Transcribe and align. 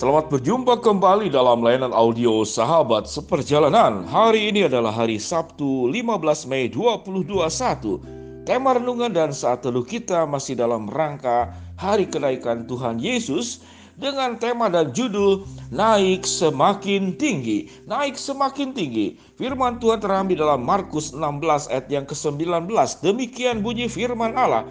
Selamat 0.00 0.32
berjumpa 0.32 0.80
kembali 0.80 1.28
dalam 1.28 1.60
layanan 1.60 1.92
audio 1.92 2.40
Sahabat 2.40 3.04
Seperjalanan. 3.04 4.08
Hari 4.08 4.48
ini 4.48 4.64
adalah 4.64 4.96
hari 4.96 5.20
Sabtu 5.20 5.92
15 5.92 6.48
Mei 6.48 6.72
2021. 6.72 8.48
Tema 8.48 8.80
renungan 8.80 9.12
dan 9.12 9.28
saat 9.28 9.60
teduh 9.60 9.84
kita 9.84 10.24
masih 10.24 10.56
dalam 10.56 10.88
rangka 10.88 11.52
Hari 11.76 12.08
Kenaikan 12.08 12.64
Tuhan 12.64 12.96
Yesus 12.96 13.60
dengan 14.00 14.40
tema 14.40 14.72
dan 14.72 14.88
judul 14.88 15.44
Naik 15.68 16.24
Semakin 16.24 17.20
Tinggi. 17.20 17.68
Naik 17.84 18.16
semakin 18.16 18.72
tinggi. 18.72 19.20
Firman 19.36 19.76
Tuhan 19.84 20.00
terambil 20.00 20.40
dalam 20.40 20.64
Markus 20.64 21.12
16 21.12 21.68
ayat 21.68 21.86
yang 21.92 22.08
ke-19. 22.08 22.72
Demikian 23.04 23.60
bunyi 23.60 23.84
firman 23.84 24.32
Allah. 24.32 24.64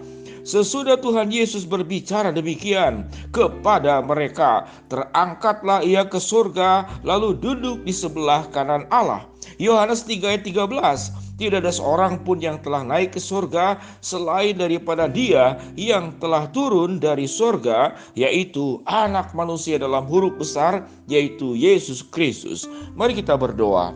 Sesudah 0.50 0.98
Tuhan 0.98 1.30
Yesus 1.30 1.62
berbicara 1.62 2.34
demikian 2.34 3.06
kepada 3.30 4.02
mereka, 4.02 4.66
terangkatlah 4.90 5.78
ia 5.86 6.02
ke 6.02 6.18
surga 6.18 6.90
lalu 7.06 7.38
duduk 7.38 7.86
di 7.86 7.94
sebelah 7.94 8.50
kanan 8.50 8.82
Allah. 8.90 9.30
Yohanes 9.62 10.02
3 10.02 10.26
ayat 10.26 10.42
13 10.42 11.38
tidak 11.38 11.62
ada 11.62 11.70
seorang 11.70 12.18
pun 12.26 12.42
yang 12.42 12.58
telah 12.66 12.82
naik 12.82 13.14
ke 13.14 13.22
surga 13.22 13.78
selain 14.02 14.58
daripada 14.58 15.06
dia 15.06 15.54
yang 15.78 16.18
telah 16.18 16.50
turun 16.50 16.98
dari 16.98 17.30
surga, 17.30 17.94
yaitu 18.18 18.82
anak 18.90 19.30
manusia 19.30 19.78
dalam 19.78 20.02
huruf 20.10 20.34
besar, 20.34 20.82
yaitu 21.06 21.54
Yesus 21.54 22.02
Kristus. 22.02 22.66
Mari 22.98 23.22
kita 23.22 23.38
berdoa. 23.38 23.94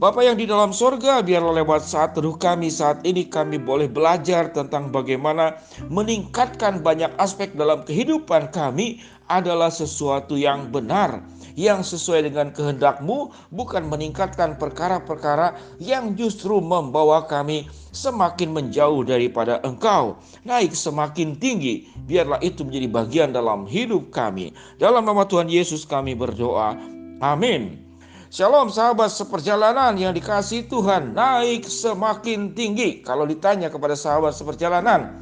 Bapak 0.00 0.24
yang 0.24 0.40
di 0.40 0.48
dalam 0.48 0.72
sorga, 0.72 1.20
biarlah 1.20 1.60
lewat 1.60 1.84
saat 1.84 2.16
teduh 2.16 2.32
kami 2.32 2.72
saat 2.72 3.04
ini 3.04 3.28
kami 3.28 3.60
boleh 3.60 3.84
belajar 3.84 4.48
tentang 4.48 4.88
bagaimana 4.88 5.60
meningkatkan 5.92 6.80
banyak 6.80 7.12
aspek 7.20 7.52
dalam 7.52 7.84
kehidupan 7.84 8.48
kami 8.48 9.04
adalah 9.28 9.68
sesuatu 9.68 10.40
yang 10.40 10.72
benar, 10.72 11.20
yang 11.52 11.84
sesuai 11.84 12.32
dengan 12.32 12.48
kehendakmu, 12.48 13.28
bukan 13.52 13.92
meningkatkan 13.92 14.56
perkara-perkara 14.56 15.60
yang 15.76 16.16
justru 16.16 16.64
membawa 16.64 17.28
kami 17.28 17.68
semakin 17.92 18.56
menjauh 18.56 19.04
daripada 19.04 19.60
engkau, 19.68 20.16
naik 20.48 20.72
semakin 20.72 21.36
tinggi. 21.36 21.92
Biarlah 22.08 22.40
itu 22.40 22.64
menjadi 22.64 22.88
bagian 22.88 23.30
dalam 23.36 23.68
hidup 23.68 24.08
kami. 24.08 24.56
Dalam 24.80 25.04
nama 25.04 25.28
Tuhan 25.28 25.52
Yesus 25.52 25.84
kami 25.84 26.16
berdoa. 26.16 26.72
Amin. 27.20 27.89
Shalom 28.30 28.70
sahabat 28.70 29.10
seperjalanan 29.10 29.98
yang 29.98 30.14
dikasih 30.14 30.70
Tuhan 30.70 31.18
naik 31.18 31.66
semakin 31.66 32.54
tinggi. 32.54 33.02
Kalau 33.02 33.26
ditanya 33.26 33.66
kepada 33.66 33.98
sahabat 33.98 34.38
seperjalanan, 34.38 35.18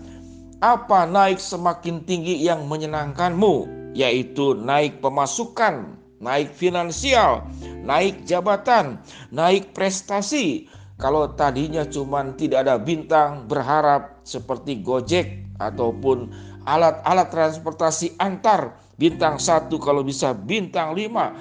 apa 0.61 1.09
naik 1.09 1.41
semakin 1.41 2.05
tinggi 2.05 2.37
yang 2.37 2.69
menyenangkanmu? 2.69 3.65
Yaitu 3.97 4.61
naik 4.61 5.01
pemasukan, 5.01 5.97
naik 6.21 6.53
finansial, 6.53 7.49
naik 7.81 8.29
jabatan, 8.29 9.01
naik 9.33 9.73
prestasi. 9.73 10.69
Kalau 11.01 11.33
tadinya 11.33 11.89
cuma 11.89 12.29
tidak 12.37 12.69
ada 12.69 12.77
bintang 12.77 13.49
berharap 13.49 14.21
seperti 14.21 14.85
Gojek 14.85 15.57
ataupun 15.57 16.29
alat-alat 16.69 17.33
transportasi 17.33 18.21
antar 18.21 18.77
bintang 19.01 19.41
satu 19.41 19.81
kalau 19.81 20.05
bisa 20.05 20.37
bintang 20.37 20.93
lima 20.93 21.33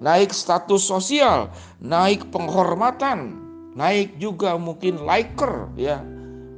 naik 0.00 0.32
status 0.32 0.80
sosial, 0.80 1.52
naik 1.78 2.24
penghormatan, 2.32 3.36
naik 3.76 4.16
juga 4.16 4.56
mungkin 4.56 5.04
liker 5.04 5.68
ya. 5.76 6.00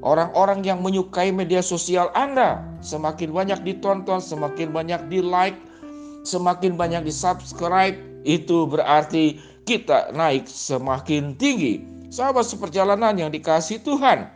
Orang-orang 0.03 0.67
yang 0.67 0.83
menyukai 0.83 1.31
media 1.31 1.63
sosial 1.63 2.11
Anda 2.19 2.59
semakin 2.83 3.31
banyak 3.31 3.63
ditonton, 3.63 4.19
semakin 4.19 4.75
banyak 4.75 5.07
di 5.07 5.23
like, 5.23 5.55
semakin 6.27 6.75
banyak 6.75 7.07
di 7.07 7.15
subscribe, 7.15 7.95
itu 8.27 8.67
berarti 8.67 9.39
kita 9.63 10.11
naik 10.11 10.51
semakin 10.51 11.39
tinggi. 11.39 11.87
Sahabat 12.11 12.51
seperjalanan 12.51 13.15
yang 13.15 13.31
dikasih 13.31 13.79
Tuhan. 13.87 14.27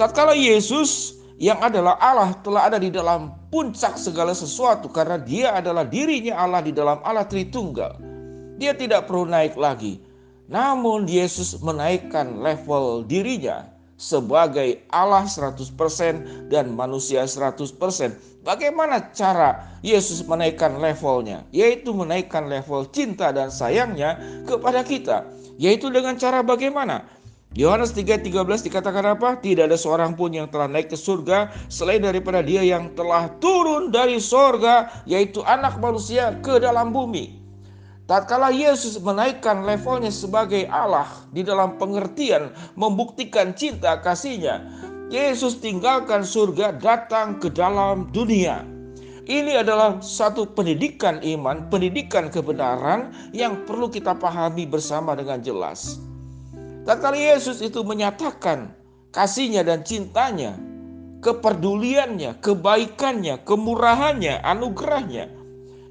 Tatkala 0.00 0.32
Yesus 0.32 1.20
yang 1.36 1.60
adalah 1.60 2.00
Allah 2.00 2.32
telah 2.40 2.72
ada 2.72 2.80
di 2.80 2.88
dalam 2.88 3.41
puncak 3.52 4.00
segala 4.00 4.32
sesuatu 4.32 4.88
karena 4.88 5.20
dia 5.20 5.52
adalah 5.52 5.84
dirinya 5.84 6.40
Allah 6.40 6.64
di 6.64 6.72
dalam 6.72 6.96
Allah 7.04 7.28
Tritunggal. 7.28 8.00
Dia 8.56 8.72
tidak 8.72 9.04
perlu 9.06 9.28
naik 9.28 9.60
lagi. 9.60 10.00
Namun 10.48 11.04
Yesus 11.04 11.60
menaikkan 11.60 12.40
level 12.40 13.04
dirinya 13.04 13.68
sebagai 14.00 14.82
Allah 14.88 15.28
100% 15.28 16.48
dan 16.48 16.72
manusia 16.72 17.28
100%. 17.28 17.76
Bagaimana 18.42 19.14
cara 19.14 19.78
Yesus 19.86 20.24
menaikkan 20.26 20.80
levelnya? 20.82 21.46
Yaitu 21.54 21.94
menaikkan 21.94 22.50
level 22.50 22.88
cinta 22.90 23.30
dan 23.30 23.52
sayangnya 23.52 24.18
kepada 24.48 24.82
kita. 24.82 25.28
Yaitu 25.60 25.92
dengan 25.92 26.18
cara 26.18 26.42
bagaimana? 26.42 27.06
Yohanes 27.52 27.92
3:13 27.92 28.64
dikatakan 28.64 29.04
apa? 29.12 29.36
Tidak 29.36 29.68
ada 29.68 29.76
seorang 29.76 30.16
pun 30.16 30.32
yang 30.32 30.48
telah 30.48 30.72
naik 30.72 30.88
ke 30.88 30.96
surga 30.96 31.52
selain 31.68 32.00
daripada 32.00 32.40
dia 32.40 32.64
yang 32.64 32.88
telah 32.96 33.28
turun 33.44 33.92
dari 33.92 34.16
surga 34.16 35.04
yaitu 35.04 35.44
anak 35.44 35.76
manusia 35.76 36.32
ke 36.40 36.56
dalam 36.56 36.96
bumi. 36.96 37.42
Tatkala 38.08 38.48
Yesus 38.50 38.96
menaikkan 38.98 39.68
levelnya 39.68 40.08
sebagai 40.08 40.64
Allah 40.72 41.08
di 41.30 41.44
dalam 41.44 41.76
pengertian 41.76 42.56
membuktikan 42.72 43.52
cinta 43.52 44.00
kasihnya, 44.00 44.64
Yesus 45.12 45.60
tinggalkan 45.60 46.24
surga 46.24 46.80
datang 46.80 47.36
ke 47.36 47.52
dalam 47.52 48.08
dunia. 48.16 48.64
Ini 49.22 49.62
adalah 49.62 50.02
satu 50.02 50.50
pendidikan 50.50 51.22
iman, 51.22 51.70
pendidikan 51.70 52.26
kebenaran 52.26 53.14
yang 53.30 53.62
perlu 53.68 53.86
kita 53.86 54.18
pahami 54.18 54.66
bersama 54.66 55.14
dengan 55.14 55.38
jelas. 55.38 56.02
Tatkala 56.82 57.14
Yesus 57.14 57.62
itu 57.62 57.86
menyatakan 57.86 58.74
kasihnya 59.14 59.62
dan 59.62 59.86
cintanya, 59.86 60.58
kepeduliannya, 61.22 62.42
kebaikannya, 62.42 63.38
kemurahannya, 63.46 64.42
anugerahnya. 64.42 65.30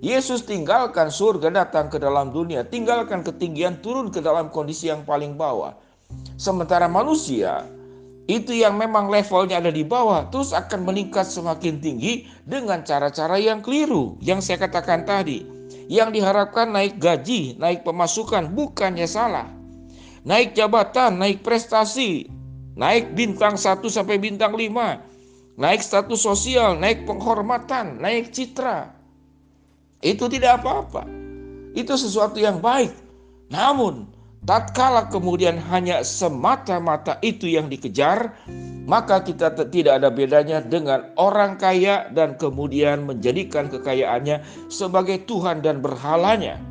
Yesus 0.04 0.44
tinggalkan 0.44 1.08
surga 1.08 1.64
datang 1.64 1.88
ke 1.88 1.96
dalam 1.96 2.36
dunia, 2.36 2.68
tinggalkan 2.68 3.24
ketinggian 3.24 3.80
turun 3.80 4.12
ke 4.12 4.20
dalam 4.20 4.52
kondisi 4.52 4.92
yang 4.92 5.08
paling 5.08 5.40
bawah. 5.40 5.80
Sementara 6.36 6.92
manusia 6.92 7.64
itu 8.28 8.52
yang 8.52 8.76
memang 8.76 9.08
levelnya 9.08 9.64
ada 9.64 9.72
di 9.72 9.88
bawah 9.88 10.28
terus 10.28 10.52
akan 10.52 10.84
meningkat 10.84 11.24
semakin 11.24 11.80
tinggi 11.80 12.28
dengan 12.44 12.84
cara-cara 12.84 13.40
yang 13.40 13.64
keliru 13.64 14.20
yang 14.20 14.44
saya 14.44 14.60
katakan 14.60 15.08
tadi. 15.08 15.48
Yang 15.88 16.20
diharapkan 16.20 16.76
naik 16.76 17.00
gaji, 17.00 17.56
naik 17.56 17.88
pemasukan 17.88 18.52
bukannya 18.52 19.08
salah 19.08 19.61
naik 20.26 20.54
jabatan, 20.54 21.18
naik 21.18 21.42
prestasi, 21.42 22.30
naik 22.78 23.14
bintang 23.18 23.58
1 23.58 23.82
sampai 23.90 24.22
bintang 24.22 24.54
5, 24.54 25.58
naik 25.58 25.82
status 25.82 26.22
sosial, 26.22 26.78
naik 26.78 27.04
penghormatan, 27.06 27.98
naik 28.02 28.30
citra. 28.34 28.94
Itu 30.02 30.26
tidak 30.30 30.62
apa-apa. 30.62 31.06
Itu 31.78 31.94
sesuatu 31.94 32.42
yang 32.42 32.58
baik. 32.58 32.92
Namun, 33.54 34.10
tatkala 34.48 35.06
kemudian 35.14 35.62
hanya 35.70 36.02
semata-mata 36.02 37.22
itu 37.22 37.46
yang 37.46 37.70
dikejar, 37.70 38.34
maka 38.90 39.22
kita 39.22 39.54
tidak 39.70 40.02
ada 40.02 40.10
bedanya 40.10 40.58
dengan 40.64 41.14
orang 41.22 41.62
kaya 41.62 42.10
dan 42.18 42.34
kemudian 42.42 43.06
menjadikan 43.06 43.70
kekayaannya 43.70 44.42
sebagai 44.74 45.22
Tuhan 45.30 45.62
dan 45.62 45.86
berhalanya. 45.86 46.71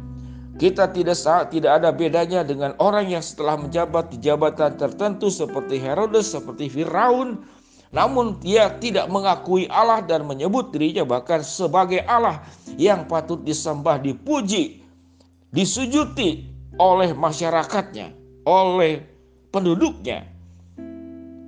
Kita 0.60 0.92
tidak 0.92 1.16
tidak 1.48 1.72
ada 1.80 1.88
bedanya 1.88 2.44
dengan 2.44 2.76
orang 2.76 3.08
yang 3.08 3.24
setelah 3.24 3.56
menjabat 3.56 4.12
di 4.12 4.20
jabatan 4.20 4.76
tertentu 4.76 5.32
seperti 5.32 5.80
Herodes, 5.80 6.36
seperti 6.36 6.68
Firaun, 6.68 7.40
namun 7.96 8.36
dia 8.44 8.68
tidak 8.76 9.08
mengakui 9.08 9.64
Allah 9.72 10.04
dan 10.04 10.28
menyebut 10.28 10.68
dirinya 10.68 11.08
bahkan 11.08 11.40
sebagai 11.40 12.04
Allah 12.04 12.44
yang 12.76 13.08
patut 13.08 13.40
disembah, 13.40 14.04
dipuji, 14.04 14.84
disujuti 15.48 16.52
oleh 16.76 17.16
masyarakatnya, 17.16 18.12
oleh 18.44 19.00
penduduknya. 19.48 20.28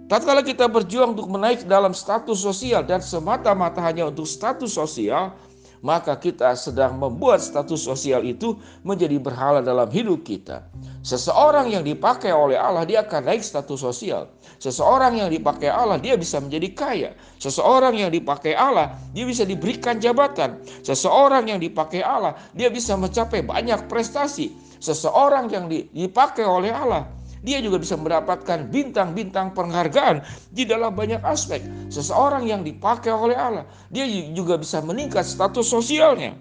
Tatkala 0.09 0.41
kita 0.41 0.73
berjuang 0.73 1.13
untuk 1.13 1.29
menaik 1.29 1.69
dalam 1.69 1.93
status 1.93 2.41
sosial 2.41 2.81
dan 2.81 3.05
semata-mata 3.05 3.85
hanya 3.85 4.09
untuk 4.09 4.25
status 4.25 4.73
sosial, 4.73 5.37
maka 5.83 6.15
kita 6.15 6.55
sedang 6.55 6.97
membuat 6.97 7.43
status 7.43 7.83
sosial 7.83 8.23
itu 8.23 8.55
menjadi 8.87 9.19
berhala 9.19 9.59
dalam 9.59 9.91
hidup 9.91 10.23
kita. 10.23 10.63
Seseorang 11.03 11.75
yang 11.75 11.83
dipakai 11.83 12.31
oleh 12.31 12.55
Allah 12.55 12.87
dia 12.87 13.03
akan 13.03 13.27
naik 13.27 13.43
status 13.43 13.83
sosial. 13.83 14.31
Seseorang 14.63 15.19
yang 15.19 15.27
dipakai 15.27 15.67
Allah 15.67 15.99
dia 15.99 16.15
bisa 16.15 16.39
menjadi 16.39 16.71
kaya. 16.71 17.11
Seseorang 17.43 17.99
yang 17.99 18.15
dipakai 18.15 18.55
Allah 18.55 18.95
dia 19.11 19.27
bisa 19.27 19.43
diberikan 19.43 19.99
jabatan. 19.99 20.63
Seseorang 20.87 21.51
yang 21.51 21.59
dipakai 21.59 22.07
Allah 22.07 22.39
dia 22.55 22.71
bisa 22.71 22.95
mencapai 22.95 23.43
banyak 23.43 23.91
prestasi. 23.91 24.55
Seseorang 24.79 25.51
yang 25.51 25.67
dipakai 25.71 26.47
oleh 26.47 26.71
Allah 26.71 27.11
dia 27.43 27.59
juga 27.59 27.83
bisa 27.83 27.99
mendapatkan 27.99 28.71
bintang-bintang 28.71 29.51
penghargaan 29.53 30.23
di 30.55 30.63
dalam 30.63 30.95
banyak 30.95 31.21
aspek. 31.27 31.61
Seseorang 31.91 32.47
yang 32.47 32.63
dipakai 32.63 33.11
oleh 33.11 33.35
Allah, 33.35 33.67
dia 33.91 34.07
juga 34.31 34.57
bisa 34.57 34.79
meningkat 34.79 35.27
status 35.27 35.67
sosialnya. 35.67 36.39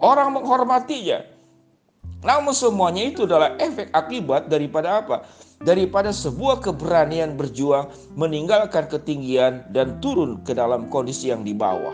Orang 0.00 0.40
menghormatinya. 0.40 1.20
Namun 2.24 2.56
semuanya 2.56 3.04
itu 3.04 3.28
adalah 3.28 3.56
efek 3.60 3.92
akibat 3.92 4.48
daripada 4.48 5.04
apa? 5.04 5.28
Daripada 5.60 6.08
sebuah 6.08 6.64
keberanian 6.64 7.36
berjuang 7.36 7.92
meninggalkan 8.16 8.88
ketinggian 8.88 9.68
dan 9.76 10.00
turun 10.00 10.40
ke 10.40 10.56
dalam 10.56 10.88
kondisi 10.88 11.28
yang 11.28 11.44
di 11.44 11.52
bawah. 11.52 11.92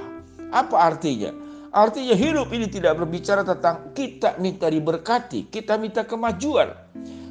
Apa 0.54 0.94
artinya? 0.94 1.34
Artinya 1.74 2.14
hidup 2.14 2.54
ini 2.54 2.70
tidak 2.70 2.94
berbicara 3.02 3.42
tentang 3.42 3.90
kita 3.90 4.38
minta 4.38 4.70
diberkati, 4.70 5.50
kita 5.50 5.74
minta 5.76 6.06
kemajuan 6.06 6.85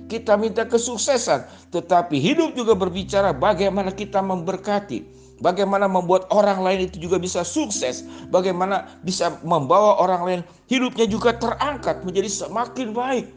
kita 0.05 0.37
minta 0.37 0.63
kesuksesan, 0.65 1.45
tetapi 1.73 2.21
hidup 2.21 2.53
juga 2.53 2.77
berbicara 2.77 3.33
bagaimana 3.33 3.89
kita 3.89 4.21
memberkati. 4.21 5.15
Bagaimana 5.35 5.91
membuat 5.91 6.31
orang 6.31 6.63
lain 6.63 6.87
itu 6.87 6.95
juga 6.95 7.19
bisa 7.19 7.43
sukses, 7.43 8.07
bagaimana 8.31 8.87
bisa 9.03 9.35
membawa 9.43 9.99
orang 9.99 10.21
lain 10.23 10.41
hidupnya 10.71 11.03
juga 11.11 11.35
terangkat 11.35 12.07
menjadi 12.07 12.31
semakin 12.31 12.95
baik. 12.95 13.27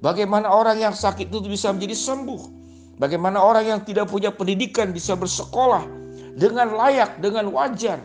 Bagaimana 0.00 0.48
orang 0.48 0.80
yang 0.80 0.96
sakit 0.96 1.28
itu 1.28 1.44
bisa 1.44 1.76
menjadi 1.76 1.92
sembuh. 1.92 2.40
Bagaimana 2.96 3.36
orang 3.44 3.68
yang 3.68 3.80
tidak 3.84 4.08
punya 4.08 4.32
pendidikan 4.32 4.96
bisa 4.96 5.12
bersekolah 5.12 5.84
dengan 6.40 6.72
layak, 6.72 7.20
dengan 7.20 7.52
wajar. 7.52 8.00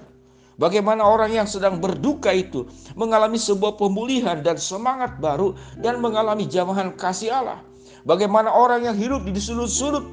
Bagaimana 0.56 1.04
orang 1.04 1.36
yang 1.36 1.48
sedang 1.48 1.84
berduka 1.84 2.32
itu 2.32 2.68
mengalami 2.96 3.36
sebuah 3.36 3.76
pemulihan 3.76 4.40
dan 4.40 4.56
semangat 4.56 5.20
baru 5.20 5.56
dan 5.80 6.00
mengalami 6.00 6.48
jamahan 6.48 6.96
kasih 6.96 7.32
Allah. 7.32 7.60
Bagaimana 8.06 8.54
orang 8.54 8.86
yang 8.86 8.94
hidup 8.94 9.26
di 9.26 9.42
sudut-sudut 9.42 10.06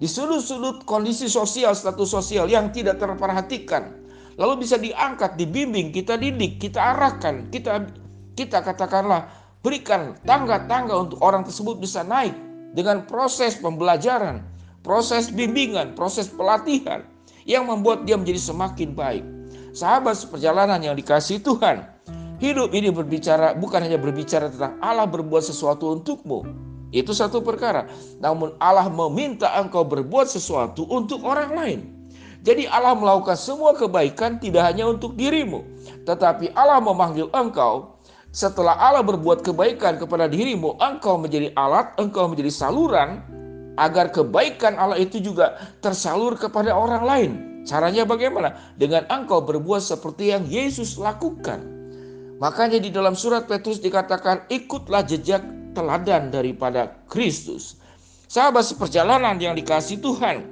di 0.00 0.08
sudut-sudut 0.10 0.82
kondisi 0.88 1.30
sosial, 1.30 1.76
status 1.76 2.10
sosial 2.10 2.50
yang 2.50 2.74
tidak 2.74 2.98
terperhatikan. 2.98 4.04
Lalu 4.34 4.66
bisa 4.66 4.74
diangkat, 4.80 5.38
dibimbing, 5.38 5.94
kita 5.94 6.18
didik, 6.18 6.58
kita 6.58 6.82
arahkan, 6.82 7.46
kita 7.54 7.86
kita 8.34 8.58
katakanlah 8.66 9.30
berikan 9.62 10.18
tangga-tangga 10.26 11.06
untuk 11.08 11.22
orang 11.22 11.46
tersebut 11.46 11.78
bisa 11.78 12.02
naik 12.02 12.34
dengan 12.74 13.06
proses 13.06 13.54
pembelajaran, 13.54 14.42
proses 14.82 15.30
bimbingan, 15.30 15.94
proses 15.94 16.26
pelatihan 16.26 17.06
yang 17.46 17.70
membuat 17.70 18.02
dia 18.02 18.18
menjadi 18.18 18.42
semakin 18.42 18.90
baik. 18.92 19.24
Sahabat 19.70 20.18
seperjalanan 20.18 20.82
yang 20.82 20.98
dikasih 20.98 21.38
Tuhan, 21.38 21.86
hidup 22.42 22.74
ini 22.74 22.90
berbicara 22.90 23.54
bukan 23.54 23.86
hanya 23.86 24.02
berbicara 24.02 24.50
tentang 24.50 24.74
Allah 24.82 25.06
berbuat 25.06 25.46
sesuatu 25.46 25.94
untukmu, 25.94 26.42
itu 26.94 27.10
satu 27.10 27.42
perkara. 27.42 27.90
Namun 28.22 28.54
Allah 28.62 28.86
meminta 28.86 29.50
engkau 29.58 29.82
berbuat 29.82 30.30
sesuatu 30.30 30.86
untuk 30.86 31.26
orang 31.26 31.50
lain. 31.50 31.80
Jadi 32.46 32.70
Allah 32.70 32.94
melakukan 32.94 33.34
semua 33.34 33.74
kebaikan 33.74 34.38
tidak 34.38 34.62
hanya 34.68 34.86
untuk 34.86 35.18
dirimu. 35.18 35.66
Tetapi 36.06 36.54
Allah 36.54 36.78
memanggil 36.78 37.32
engkau 37.34 37.98
setelah 38.30 38.78
Allah 38.78 39.02
berbuat 39.02 39.42
kebaikan 39.42 39.98
kepada 39.98 40.30
dirimu, 40.30 40.78
engkau 40.78 41.18
menjadi 41.18 41.50
alat, 41.56 41.94
engkau 41.98 42.30
menjadi 42.30 42.52
saluran 42.52 43.22
agar 43.74 44.10
kebaikan 44.14 44.78
Allah 44.78 45.00
itu 45.00 45.18
juga 45.18 45.58
tersalur 45.82 46.38
kepada 46.38 46.70
orang 46.74 47.02
lain. 47.02 47.32
Caranya 47.64 48.04
bagaimana? 48.04 48.74
Dengan 48.76 49.08
engkau 49.08 49.40
berbuat 49.40 49.80
seperti 49.80 50.36
yang 50.36 50.44
Yesus 50.44 51.00
lakukan. 51.00 51.64
Makanya 52.44 52.76
di 52.76 52.92
dalam 52.92 53.16
surat 53.16 53.48
Petrus 53.48 53.80
dikatakan 53.80 54.44
ikutlah 54.52 55.00
jejak 55.06 55.40
teladan 55.74 56.30
daripada 56.30 56.94
Kristus. 57.10 57.76
Sahabat 58.30 58.64
seperjalanan 58.64 59.36
yang 59.38 59.58
dikasih 59.58 60.00
Tuhan, 60.00 60.46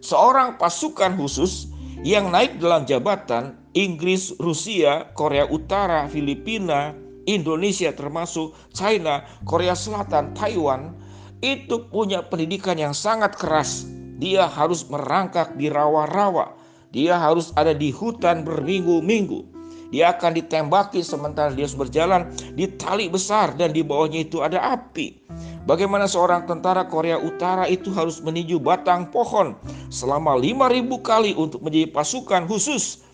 seorang 0.00 0.56
pasukan 0.58 1.16
khusus 1.16 1.68
yang 2.04 2.28
naik 2.28 2.60
dalam 2.60 2.84
jabatan 2.84 3.56
Inggris, 3.72 4.36
Rusia, 4.36 5.08
Korea 5.16 5.48
Utara, 5.48 6.10
Filipina, 6.10 6.92
Indonesia 7.24 7.88
termasuk 7.94 8.52
China, 8.76 9.24
Korea 9.48 9.72
Selatan, 9.72 10.36
Taiwan 10.36 10.92
itu 11.40 11.88
punya 11.88 12.24
pendidikan 12.24 12.76
yang 12.76 12.92
sangat 12.96 13.36
keras. 13.36 13.88
Dia 14.20 14.48
harus 14.48 14.86
merangkak 14.88 15.56
di 15.56 15.68
rawa-rawa. 15.68 16.56
Dia 16.94 17.18
harus 17.18 17.50
ada 17.58 17.74
di 17.74 17.90
hutan 17.90 18.46
berminggu-minggu. 18.46 19.53
Dia 19.94 20.10
akan 20.10 20.34
ditembaki 20.34 21.06
sementara 21.06 21.54
dia 21.54 21.70
berjalan 21.70 22.26
di 22.58 22.66
tali 22.66 23.06
besar 23.06 23.54
dan 23.54 23.70
di 23.70 23.86
bawahnya 23.86 24.26
itu 24.26 24.42
ada 24.42 24.58
api. 24.74 25.22
Bagaimana 25.70 26.10
seorang 26.10 26.50
tentara 26.50 26.82
Korea 26.90 27.14
Utara 27.14 27.70
itu 27.70 27.94
harus 27.94 28.18
meninju 28.18 28.58
batang 28.58 29.06
pohon 29.14 29.54
selama 29.94 30.34
5000 30.34 30.90
kali 30.98 31.38
untuk 31.38 31.62
menjadi 31.62 31.94
pasukan 31.94 32.42
khusus. 32.50 33.06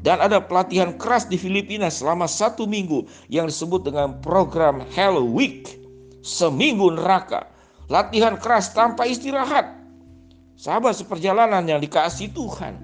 Dan 0.00 0.24
ada 0.24 0.40
pelatihan 0.40 0.96
keras 0.96 1.28
di 1.28 1.36
Filipina 1.36 1.92
selama 1.92 2.24
satu 2.24 2.64
minggu 2.64 3.04
yang 3.28 3.44
disebut 3.44 3.84
dengan 3.84 4.16
program 4.24 4.80
Hell 4.96 5.20
Week. 5.28 5.76
Seminggu 6.24 6.88
neraka. 6.88 7.52
Latihan 7.92 8.40
keras 8.40 8.72
tanpa 8.72 9.04
istirahat. 9.04 9.76
Sahabat 10.56 10.96
seperjalanan 10.96 11.68
yang 11.68 11.84
dikasih 11.84 12.32
Tuhan 12.32 12.83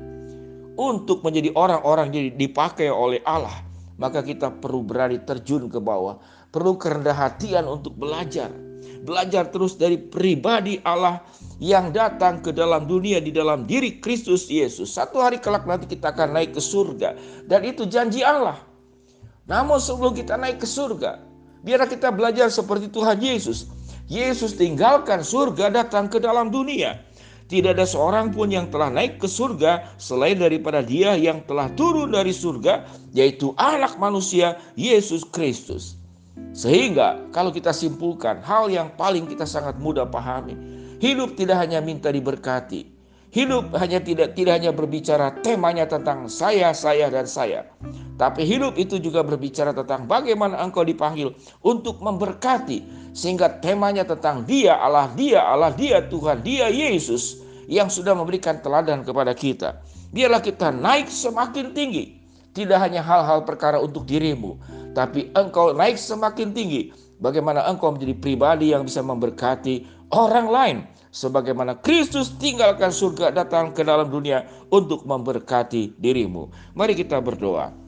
untuk 0.81 1.21
menjadi 1.21 1.53
orang-orang 1.53 2.09
yang 2.09 2.27
dipakai 2.41 2.89
oleh 2.89 3.21
Allah, 3.29 3.53
maka 4.01 4.25
kita 4.25 4.49
perlu 4.49 4.81
berani 4.81 5.21
terjun 5.21 5.69
ke 5.69 5.77
bawah, 5.77 6.17
perlu 6.49 6.81
kerendah 6.81 7.13
hatian 7.13 7.69
untuk 7.69 8.01
belajar. 8.01 8.49
Belajar 9.01 9.53
terus 9.53 9.77
dari 9.77 10.01
pribadi 10.01 10.81
Allah 10.85 11.21
yang 11.61 11.93
datang 11.93 12.41
ke 12.41 12.53
dalam 12.53 12.89
dunia 12.89 13.21
di 13.21 13.29
dalam 13.29 13.69
diri 13.69 14.01
Kristus 14.01 14.49
Yesus. 14.49 14.93
Satu 14.93 15.21
hari 15.21 15.37
kelak 15.37 15.69
nanti 15.69 15.85
kita 15.85 16.17
akan 16.17 16.33
naik 16.33 16.57
ke 16.57 16.61
surga 16.65 17.17
dan 17.45 17.61
itu 17.65 17.85
janji 17.85 18.25
Allah. 18.25 18.57
Namun 19.49 19.81
sebelum 19.81 20.17
kita 20.17 20.41
naik 20.41 20.65
ke 20.65 20.69
surga, 20.69 21.21
biarlah 21.65 21.89
kita 21.89 22.09
belajar 22.13 22.49
seperti 22.49 22.89
Tuhan 22.89 23.21
Yesus. 23.21 23.69
Yesus 24.09 24.57
tinggalkan 24.57 25.21
surga 25.25 25.69
datang 25.73 26.09
ke 26.09 26.21
dalam 26.21 26.49
dunia. 26.49 27.01
Tidak 27.51 27.75
ada 27.75 27.83
seorang 27.83 28.31
pun 28.31 28.47
yang 28.47 28.71
telah 28.71 28.95
naik 28.95 29.19
ke 29.19 29.27
surga 29.27 29.99
selain 29.99 30.39
daripada 30.39 30.87
Dia 30.87 31.19
yang 31.19 31.43
telah 31.51 31.67
turun 31.75 32.15
dari 32.15 32.31
surga, 32.31 32.87
yaitu 33.11 33.51
Anak 33.59 33.99
Manusia 33.99 34.55
Yesus 34.79 35.27
Kristus. 35.27 35.99
Sehingga, 36.55 37.19
kalau 37.35 37.51
kita 37.51 37.75
simpulkan 37.75 38.39
hal 38.47 38.71
yang 38.71 38.95
paling 38.95 39.27
kita 39.27 39.51
sangat 39.51 39.83
mudah 39.83 40.07
pahami, 40.07 40.55
hidup 41.03 41.35
tidak 41.35 41.59
hanya 41.59 41.83
minta 41.83 42.15
diberkati, 42.15 43.01
Hidup 43.31 43.71
hanya 43.79 44.03
tidak 44.03 44.35
tidak 44.35 44.59
hanya 44.59 44.75
berbicara 44.75 45.31
temanya 45.39 45.87
tentang 45.87 46.27
saya, 46.27 46.75
saya 46.75 47.07
dan 47.15 47.31
saya. 47.31 47.63
Tapi 48.21 48.45
hidup 48.45 48.77
itu 48.77 49.01
juga 49.01 49.25
berbicara 49.25 49.73
tentang 49.73 50.05
bagaimana 50.05 50.61
engkau 50.61 50.85
dipanggil 50.85 51.33
untuk 51.65 52.05
memberkati 52.05 52.85
sehingga 53.17 53.49
temanya 53.49 54.05
tentang 54.05 54.45
Dia 54.45 54.77
Allah, 54.77 55.09
Dia 55.17 55.41
Allah, 55.41 55.73
Dia 55.73 56.05
Tuhan, 56.05 56.45
Dia 56.45 56.69
Yesus 56.69 57.41
yang 57.65 57.89
sudah 57.89 58.13
memberikan 58.13 58.61
teladan 58.61 59.09
kepada 59.09 59.33
kita. 59.33 59.81
Biarlah 60.13 60.45
kita 60.45 60.69
naik 60.69 61.09
semakin 61.09 61.73
tinggi. 61.73 62.21
Tidak 62.53 62.77
hanya 62.77 63.01
hal-hal 63.01 63.47
perkara 63.47 63.81
untuk 63.81 64.05
dirimu, 64.05 64.59
tapi 64.91 65.31
engkau 65.33 65.71
naik 65.71 65.97
semakin 65.97 66.51
tinggi. 66.51 66.93
Bagaimana 67.23 67.65
engkau 67.71 67.95
menjadi 67.95 68.19
pribadi 68.19 68.75
yang 68.75 68.85
bisa 68.85 69.01
memberkati 69.01 69.87
orang 70.13 70.47
lain 70.51 70.77
sebagaimana 71.15 71.79
Kristus 71.79 72.35
tinggalkan 72.37 72.91
surga 72.91 73.33
datang 73.33 73.71
ke 73.71 73.87
dalam 73.87 74.11
dunia 74.11 74.45
untuk 74.69 75.07
memberkati 75.07 75.95
dirimu. 75.95 76.51
Mari 76.75 76.99
kita 76.99 77.23
berdoa. 77.23 77.80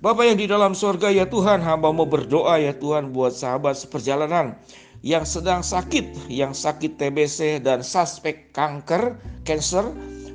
Bapak 0.00 0.32
yang 0.32 0.40
di 0.40 0.48
dalam 0.48 0.72
surga 0.72 1.12
ya 1.12 1.28
Tuhan 1.28 1.60
hamba 1.60 1.92
mau 1.92 2.08
berdoa 2.08 2.56
ya 2.56 2.72
Tuhan 2.72 3.12
buat 3.12 3.36
sahabat 3.36 3.76
seperjalanan 3.76 4.56
yang 5.04 5.28
sedang 5.28 5.60
sakit, 5.60 6.32
yang 6.32 6.56
sakit 6.56 6.96
TBC 6.96 7.60
dan 7.60 7.84
suspek 7.84 8.48
kanker, 8.56 9.20
cancer, 9.44 9.84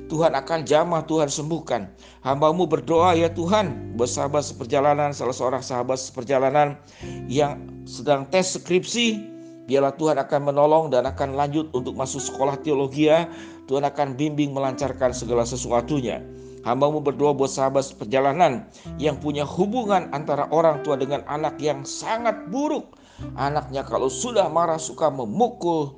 Tuhan 0.06 0.38
akan 0.38 0.62
jamah, 0.62 1.02
Tuhan 1.10 1.26
sembuhkan. 1.26 1.90
Hambamu 2.22 2.70
berdoa 2.70 3.18
ya 3.18 3.26
Tuhan, 3.26 3.98
bersahabat 3.98 4.46
seperjalanan, 4.46 5.10
salah 5.10 5.34
seorang 5.34 5.66
sahabat 5.66 5.98
seperjalanan 5.98 6.78
yang 7.26 7.58
sedang 7.90 8.22
tes 8.30 8.54
skripsi, 8.54 9.34
Biarlah 9.66 9.98
Tuhan 9.98 10.14
akan 10.14 10.54
menolong 10.54 10.94
dan 10.94 11.10
akan 11.10 11.34
lanjut 11.34 11.74
untuk 11.74 11.98
masuk 11.98 12.22
sekolah 12.22 12.54
teologi 12.62 13.10
ya. 13.10 13.26
Tuhan 13.66 13.82
akan 13.82 14.14
bimbing 14.14 14.54
melancarkan 14.54 15.10
segala 15.10 15.42
sesuatunya. 15.42 16.22
Hambamu 16.66 16.98
berdoa 16.98 17.30
buat 17.30 17.46
sahabat 17.46 17.94
perjalanan 17.94 18.66
yang 18.98 19.22
punya 19.22 19.46
hubungan 19.46 20.10
antara 20.10 20.50
orang 20.50 20.82
tua 20.82 20.98
dengan 20.98 21.22
anak 21.30 21.62
yang 21.62 21.86
sangat 21.86 22.50
buruk. 22.50 22.90
Anaknya 23.38 23.86
kalau 23.86 24.10
sudah 24.10 24.50
marah 24.50 24.82
suka 24.82 25.06
memukul, 25.08 25.94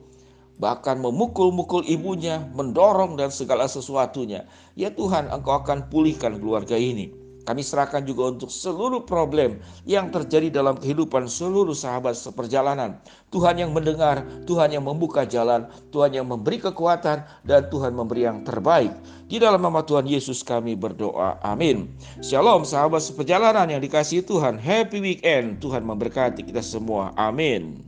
bahkan 0.60 1.00
memukul-mukul 1.00 1.88
ibunya, 1.88 2.44
mendorong 2.52 3.16
dan 3.16 3.32
segala 3.32 3.64
sesuatunya. 3.64 4.44
Ya 4.76 4.92
Tuhan, 4.92 5.32
Engkau 5.32 5.56
akan 5.64 5.88
pulihkan 5.88 6.36
keluarga 6.36 6.76
ini. 6.78 7.16
Kami 7.48 7.64
serahkan 7.64 8.04
juga 8.04 8.28
untuk 8.28 8.52
seluruh 8.52 9.08
problem 9.08 9.56
yang 9.88 10.12
terjadi 10.12 10.52
dalam 10.60 10.76
kehidupan 10.76 11.24
seluruh 11.24 11.72
sahabat 11.72 12.12
seperjalanan. 12.12 13.00
Tuhan 13.32 13.56
yang 13.56 13.72
mendengar, 13.72 14.20
Tuhan 14.44 14.76
yang 14.76 14.84
membuka 14.84 15.24
jalan, 15.24 15.64
Tuhan 15.88 16.12
yang 16.12 16.28
memberi 16.28 16.60
kekuatan, 16.60 17.24
dan 17.48 17.72
Tuhan 17.72 17.96
memberi 17.96 18.28
yang 18.28 18.44
terbaik. 18.44 18.92
Di 19.24 19.40
dalam 19.40 19.64
nama 19.64 19.80
Tuhan 19.80 20.04
Yesus 20.04 20.44
kami 20.44 20.76
berdoa. 20.76 21.40
Amin. 21.40 21.88
Shalom 22.20 22.68
sahabat 22.68 23.00
seperjalanan 23.00 23.64
yang 23.64 23.80
dikasihi 23.80 24.20
Tuhan. 24.28 24.60
Happy 24.60 25.00
weekend. 25.00 25.64
Tuhan 25.64 25.88
memberkati 25.88 26.44
kita 26.44 26.60
semua. 26.60 27.16
Amin. 27.16 27.87